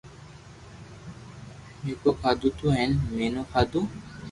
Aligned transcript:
پآزا 1.93 2.11
کاڌو 2.21 2.49
تو 2.57 2.67
ھين 2.75 2.91
ميٺو 3.15 3.41
کادو 3.51 3.81